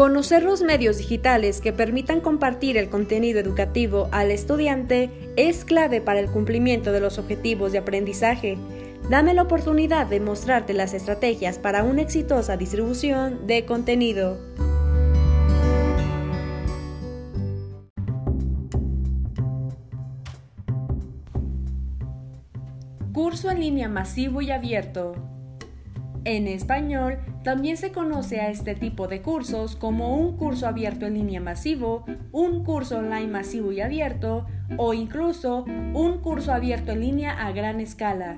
[0.00, 6.20] Conocer los medios digitales que permitan compartir el contenido educativo al estudiante es clave para
[6.20, 8.56] el cumplimiento de los objetivos de aprendizaje.
[9.10, 14.38] Dame la oportunidad de mostrarte las estrategias para una exitosa distribución de contenido.
[23.12, 25.39] Curso en línea masivo y abierto.
[26.24, 31.14] En español, también se conoce a este tipo de cursos como un curso abierto en
[31.14, 37.46] línea masivo, un curso online masivo y abierto o incluso un curso abierto en línea
[37.46, 38.36] a gran escala.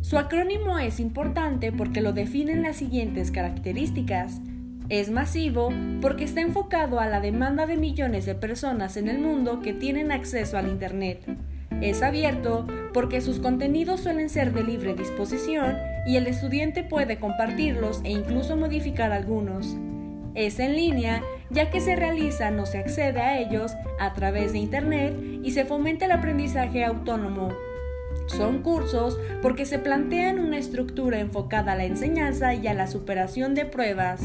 [0.00, 4.40] Su acrónimo es importante porque lo definen las siguientes características.
[4.88, 9.60] Es masivo porque está enfocado a la demanda de millones de personas en el mundo
[9.60, 11.20] que tienen acceso al Internet.
[11.82, 15.76] Es abierto porque sus contenidos suelen ser de libre disposición
[16.06, 19.76] y el estudiante puede compartirlos e incluso modificar algunos.
[20.34, 24.58] Es en línea ya que se realizan o se accede a ellos a través de
[24.58, 27.50] Internet y se fomenta el aprendizaje autónomo.
[28.26, 33.54] Son cursos porque se plantean una estructura enfocada a la enseñanza y a la superación
[33.54, 34.22] de pruebas.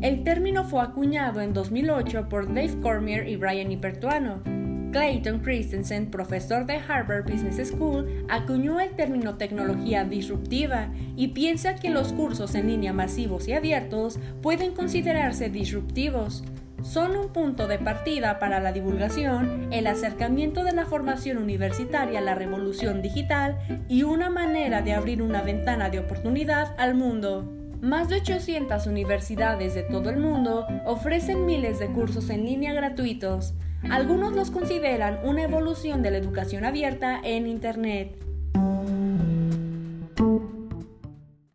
[0.00, 4.63] El término fue acuñado en 2008 por Dave Cormier y Brian Ipertuano
[4.94, 11.90] Clayton Christensen, profesor de Harvard Business School, acuñó el término tecnología disruptiva y piensa que
[11.90, 16.44] los cursos en línea masivos y abiertos pueden considerarse disruptivos.
[16.84, 22.22] Son un punto de partida para la divulgación, el acercamiento de la formación universitaria a
[22.22, 23.58] la revolución digital
[23.88, 27.52] y una manera de abrir una ventana de oportunidad al mundo.
[27.80, 33.54] Más de 800 universidades de todo el mundo ofrecen miles de cursos en línea gratuitos.
[33.90, 38.23] Algunos los consideran una evolución de la educación abierta en Internet.